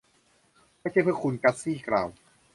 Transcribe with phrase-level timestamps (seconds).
[0.79, 1.33] ไม่ใช่เพื่อคุณ.
[1.43, 2.07] กัซซี่กล่าว